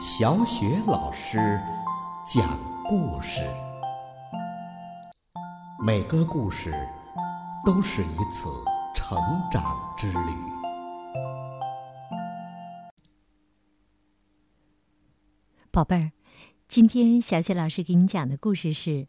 [0.00, 1.60] 小雪老师
[2.24, 3.42] 讲故事，
[5.84, 6.72] 每个故事
[7.66, 8.48] 都是一次
[8.94, 9.18] 成
[9.50, 10.18] 长之旅。
[15.72, 16.12] 宝贝儿，
[16.68, 18.90] 今天小雪老师给你讲的故事是《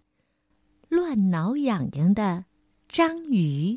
[0.90, 2.46] 乱挠痒痒的
[2.88, 3.74] 章鱼》。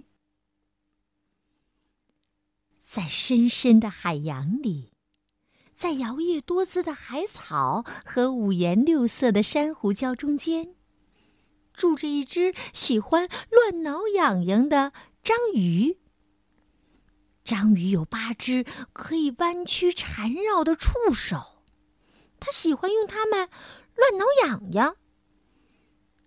[2.88, 4.91] 在深深的海洋里，
[5.82, 10.76] 在摇曳多姿的海草和五颜六色的珊瑚礁中间，
[11.74, 14.92] 住着一只喜欢乱挠痒痒的
[15.24, 15.98] 章鱼。
[17.42, 21.64] 章鱼有八只可以弯曲缠绕的触手，
[22.38, 23.48] 它喜欢用它们
[23.96, 24.96] 乱挠痒痒。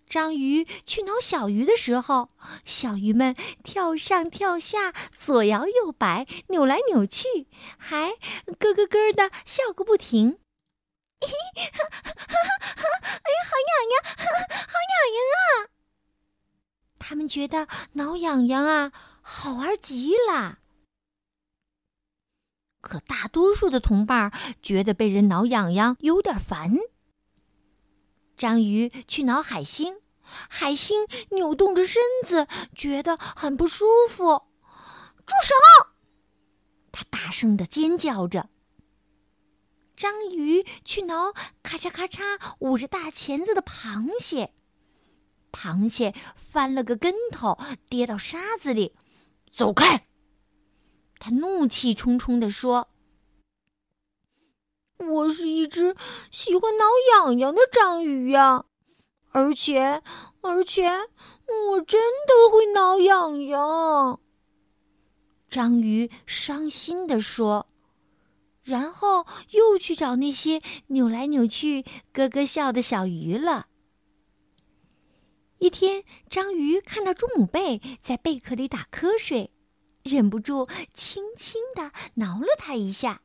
[0.08, 2.30] 章鱼去挠小鱼的时候，
[2.64, 8.10] 小鱼们跳上跳下，左摇右摆，扭来扭去，还
[8.58, 10.38] 咯咯咯的笑个不停。
[11.20, 15.68] 嘿， 哎呀，好痒痒，好痒痒啊！
[16.98, 20.58] 他们觉得挠痒痒啊，好玩极了。
[22.80, 24.30] 可大多数的同伴
[24.62, 26.76] 觉得被人挠痒痒有点烦。
[28.36, 34.42] 章鱼去挠海星，海星扭动着身子，觉得很不舒服。
[35.24, 35.54] 住手！
[36.92, 38.50] 它大声的尖叫着。
[39.96, 44.52] 章鱼去挠咔嚓咔嚓捂着大钳子的螃蟹，
[45.50, 48.94] 螃蟹翻了个跟头，跌到沙子里。
[49.50, 50.06] 走开！
[51.18, 52.90] 他怒气冲冲地说。
[54.98, 55.94] 我是一只
[56.30, 58.64] 喜欢挠痒痒的章鱼呀，
[59.30, 60.02] 而且，
[60.40, 64.20] 而且，我真的会挠痒痒。
[65.48, 67.68] 章鱼伤心地说，
[68.62, 73.66] 然后又去找那些扭来扭去、咯咯笑的小鱼了。
[75.58, 79.52] 一天，章鱼看到朱母贝在贝壳里打瞌睡，
[80.02, 83.22] 忍不住轻轻地挠了它一下。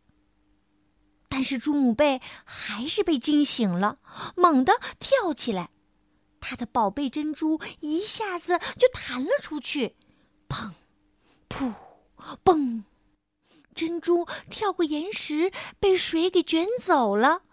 [1.34, 4.00] 但是猪母贝还是被惊醒了，
[4.36, 5.70] 猛地跳起来，
[6.42, 9.96] 它的宝贝珍珠一下子就弹了出去，
[10.50, 10.72] 砰，
[11.48, 11.74] 噗，
[12.44, 12.84] 嘣，
[13.74, 17.44] 珍珠跳过岩石，被水给卷走了。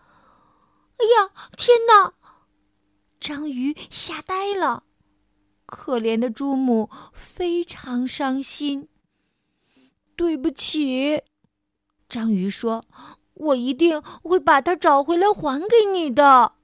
[0.97, 2.15] 哎呀，天哪！
[3.21, 4.83] 章鱼吓呆了，
[5.67, 8.88] 可怜的猪母非常伤心。
[10.17, 11.22] 对不起，
[12.09, 12.84] 章鱼说。
[13.38, 16.54] 我一定会把它找回来还给你的。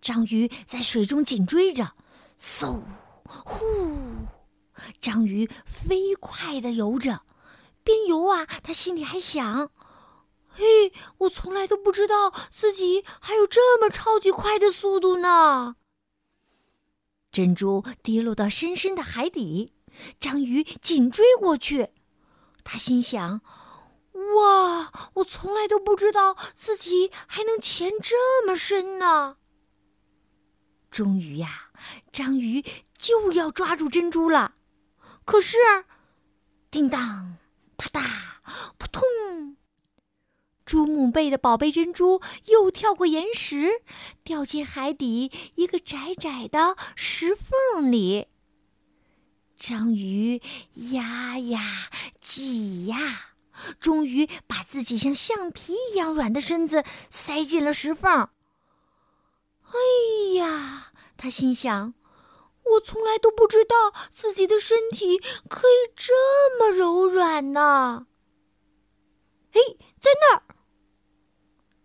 [0.00, 1.94] 章鱼在水中紧追着，
[2.38, 2.82] 嗖，
[3.24, 4.26] 呼！
[5.00, 7.22] 章鱼飞快的游着，
[7.82, 9.70] 边游啊，他心里还想
[10.46, 15.76] ：“嘿，我从来都不知道自己还有这么超级快的速度呢。”
[17.32, 19.72] 珍珠跌落到深深的海底，
[20.20, 21.88] 章鱼紧追过去，
[22.62, 23.40] 他心想。
[24.34, 25.10] 哇！
[25.14, 29.36] 我从来都不知道自己还能潜这么深呢。
[30.90, 31.70] 终于呀，
[32.10, 32.64] 章鱼
[32.96, 34.54] 就要抓住珍珠了，
[35.24, 35.58] 可是，
[36.70, 37.36] 叮当，
[37.76, 38.02] 啪嗒，
[38.78, 39.02] 扑通，
[40.64, 43.82] 猪母贝的宝贝珍珠又跳过岩石，
[44.24, 48.28] 掉进海底一个窄窄的石缝里。
[49.58, 50.40] 章鱼
[50.92, 53.35] 压呀，挤呀。
[53.80, 58.28] 终于把自己像橡皮一样软的身子塞进了石缝。
[59.62, 59.78] 哎
[60.36, 61.94] 呀，他心想：
[62.64, 65.18] 我从来都不知道自己的身体
[65.48, 66.14] 可以这
[66.58, 68.06] 么柔软呢。
[69.52, 69.60] 哎，
[70.00, 70.42] 在那儿，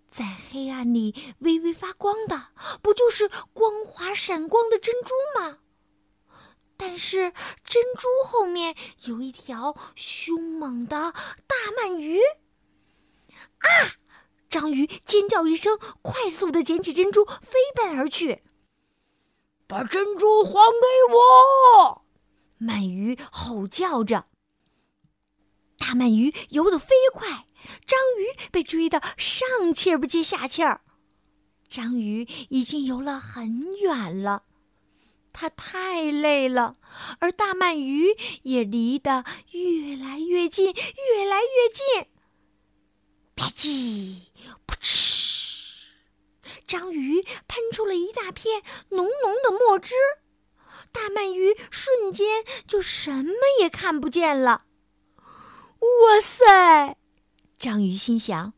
[0.09, 2.47] 在黑暗里微微发光的，
[2.81, 5.57] 不就是光滑闪光的珍珠吗？
[6.81, 7.31] 但是
[7.63, 11.13] 珍珠后面有一条凶猛的
[11.45, 12.17] 大鳗鱼！
[13.59, 13.69] 啊！
[14.49, 18.41] 章鱼尖叫一声，快速的捡起珍珠，飞奔而去。
[19.67, 22.01] 把珍珠还给我！
[22.59, 24.25] 鳗鱼吼叫着。
[25.77, 27.45] 大鳗鱼游得飞快，
[27.85, 30.81] 章鱼被追得上气儿不接下气儿。
[31.69, 34.45] 章鱼已经游了很远了。
[35.33, 36.75] 它太累了，
[37.19, 42.07] 而大鳗鱼也离得越来越近，越来越近。
[43.35, 44.27] 吧唧，
[44.67, 45.87] 噗嗤，
[46.67, 49.95] 章鱼喷出了一大片浓浓的墨汁，
[50.91, 54.65] 大鳗鱼瞬间就什么也看不见了。
[55.79, 56.97] 哇塞！
[57.57, 58.53] 章鱼心想：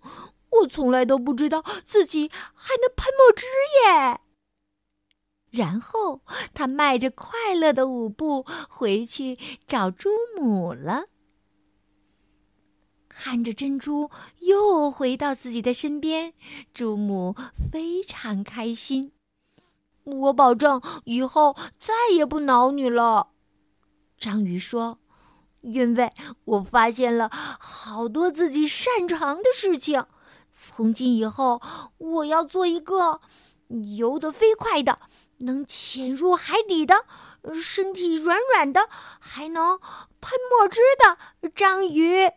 [0.49, 3.45] 我我从来都不知道自己还能喷墨汁
[3.85, 4.21] 耶。
[5.53, 6.21] 然后
[6.55, 11.03] 他迈着快乐的舞步回去找朱母了。
[13.07, 14.09] 看着珍珠
[14.39, 16.33] 又回到自己的身边，
[16.73, 17.35] 朱母
[17.71, 19.11] 非常开心。
[20.03, 23.27] 我保证以后再也不挠你了，
[24.17, 24.97] 章鱼说，
[25.61, 26.11] 因为
[26.45, 30.07] 我发现了好多自己擅长的事情。
[30.57, 31.61] 从今以后，
[31.99, 33.21] 我要做一个
[33.97, 34.99] 游得飞快的。
[35.43, 37.05] 能潜入海底的，
[37.55, 39.79] 身体软软的，还能
[40.19, 42.29] 喷墨汁的章鱼。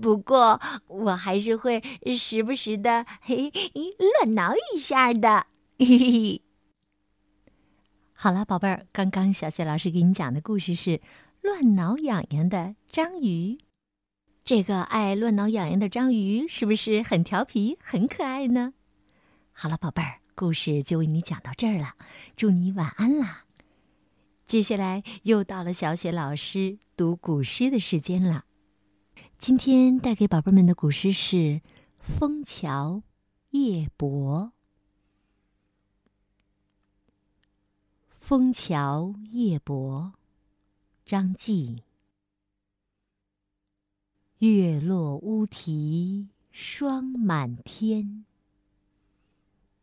[0.00, 1.82] 不过，我还是会
[2.16, 3.50] 时不时的嘿
[3.98, 5.46] 乱挠一下的。
[5.78, 6.42] 嘿嘿。
[8.12, 10.90] 好了，宝贝儿，刚刚小雪老师给你讲的故事是
[11.40, 13.58] 《乱挠痒痒的章鱼》。
[14.44, 18.74] 这个爱乱挠痒痒的章鱼是不是很调皮、很可爱呢？
[19.52, 20.19] 好了，宝贝儿。
[20.34, 21.94] 故事就为你讲到这儿了，
[22.36, 23.44] 祝你晚安啦！
[24.46, 28.44] 接下来又到了小雪老师读古诗的时间了。
[29.38, 31.36] 今天带给宝贝们的古诗是
[31.98, 33.02] 《枫桥
[33.50, 34.44] 夜泊》。
[38.18, 40.12] 《枫桥夜泊》，
[41.04, 41.84] 张继。
[44.38, 48.24] 月落乌啼霜满天。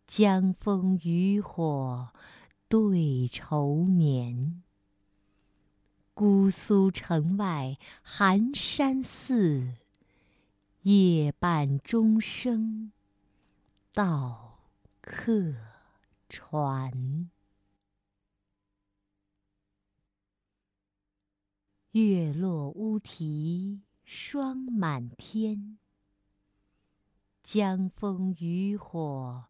[0.08, 2.14] 江枫渔火
[2.70, 4.64] 对愁眠，
[6.14, 9.74] 姑苏城外寒山寺，
[10.84, 12.94] 夜半钟声
[13.92, 14.60] 到
[15.02, 15.54] 客
[16.30, 17.30] 船。
[21.92, 25.78] 月落乌啼霜满天，
[27.44, 29.50] 江枫渔火。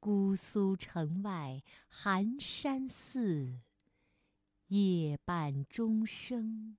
[0.00, 3.60] 姑苏城外寒山寺，
[4.68, 6.78] 夜半钟声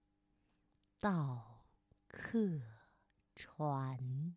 [1.00, 1.68] 到
[2.08, 2.60] 客
[3.36, 4.36] 船。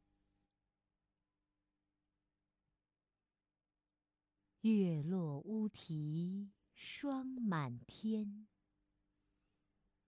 [4.61, 8.47] 月落乌啼霜满天，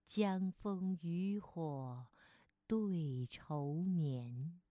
[0.05, 2.05] 江枫渔火
[2.67, 4.61] 对愁眠。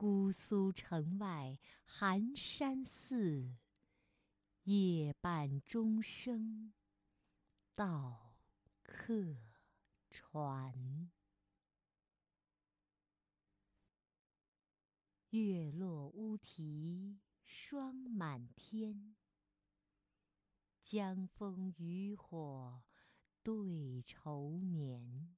[0.00, 3.54] 姑苏城外寒山寺，
[4.62, 6.72] 夜半钟声
[7.74, 8.34] 到
[8.82, 9.36] 客
[10.08, 11.10] 船。
[15.28, 19.14] 月落乌啼霜满天，
[20.82, 22.82] 江枫渔火
[23.42, 25.36] 对愁眠。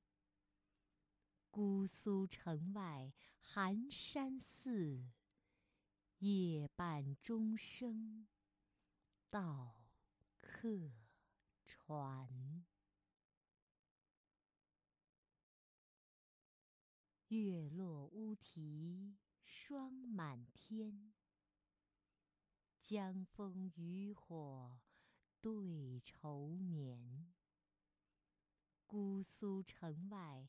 [1.52, 5.04] 姑苏城外寒山寺，
[6.20, 8.26] 夜半钟声
[9.28, 9.76] 到
[10.38, 10.90] 客
[11.66, 12.64] 船。
[17.28, 21.12] 月落乌啼霜满天，
[22.80, 24.80] 江枫渔火
[25.42, 27.30] 对愁眠。
[28.86, 30.48] 姑苏城外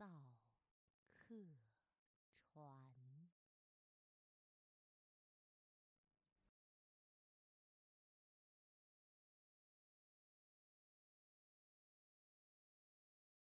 [0.00, 0.08] 到
[1.18, 1.34] 客
[2.54, 2.99] 船。